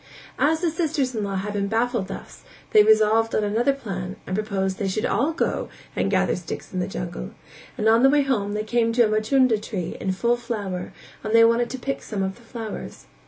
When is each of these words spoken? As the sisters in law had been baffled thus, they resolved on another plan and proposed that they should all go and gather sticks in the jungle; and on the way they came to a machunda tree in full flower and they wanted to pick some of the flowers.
As 0.39 0.61
the 0.61 0.71
sisters 0.71 1.13
in 1.13 1.23
law 1.25 1.35
had 1.35 1.53
been 1.53 1.67
baffled 1.67 2.07
thus, 2.07 2.41
they 2.71 2.81
resolved 2.81 3.35
on 3.35 3.43
another 3.43 3.71
plan 3.71 4.15
and 4.25 4.35
proposed 4.35 4.79
that 4.79 4.85
they 4.85 4.89
should 4.89 5.05
all 5.05 5.31
go 5.31 5.69
and 5.95 6.09
gather 6.09 6.35
sticks 6.35 6.73
in 6.73 6.79
the 6.79 6.87
jungle; 6.87 7.33
and 7.77 7.87
on 7.87 8.01
the 8.01 8.09
way 8.09 8.23
they 8.51 8.63
came 8.63 8.93
to 8.93 9.05
a 9.05 9.07
machunda 9.07 9.59
tree 9.59 9.97
in 9.99 10.11
full 10.11 10.37
flower 10.37 10.91
and 11.23 11.35
they 11.35 11.45
wanted 11.45 11.69
to 11.69 11.77
pick 11.77 12.01
some 12.01 12.23
of 12.23 12.35
the 12.37 12.41
flowers. 12.41 13.05